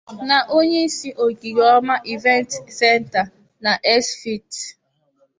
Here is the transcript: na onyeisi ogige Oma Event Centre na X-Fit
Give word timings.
na 0.29 0.37
onyeisi 0.57 1.07
ogige 1.25 1.61
Oma 1.77 1.95
Event 2.13 2.49
Centre 2.77 3.31
na 3.63 3.73
X-Fit 4.01 4.51